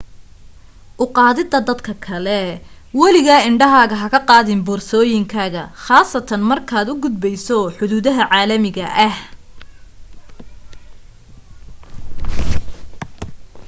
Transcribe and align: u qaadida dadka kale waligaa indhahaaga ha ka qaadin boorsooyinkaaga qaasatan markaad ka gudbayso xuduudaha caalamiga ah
u 1.03 1.05
qaadida 1.17 1.59
dadka 1.65 1.93
kale 2.05 2.37
waligaa 2.99 3.37
indhahaaga 3.49 3.99
ha 4.03 4.07
ka 4.13 4.21
qaadin 4.31 4.63
boorsooyinkaaga 4.69 5.63
qaasatan 5.85 6.47
markaad 6.51 6.87
ka 6.93 6.99
gudbayso 7.03 7.57
xuduudaha 7.77 8.23
caalamiga 8.31 8.87
ah 9.07 9.15